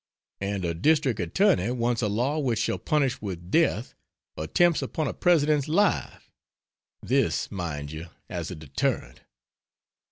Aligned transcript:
And 0.39 0.65
a 0.65 0.73
District 0.73 1.19
Attorney 1.19 1.69
wants 1.69 2.01
a 2.01 2.07
law 2.07 2.39
which 2.39 2.57
shall 2.57 2.79
punish 2.79 3.21
with 3.21 3.51
death 3.51 3.93
attempts 4.35 4.81
upon 4.81 5.07
a 5.07 5.13
President's 5.13 5.67
life 5.67 6.31
this, 7.03 7.51
mind 7.51 7.91
you, 7.91 8.07
as 8.27 8.49
a 8.49 8.55
deterrent. 8.55 9.21